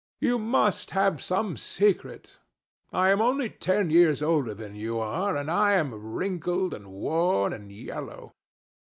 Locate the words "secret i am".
1.57-3.21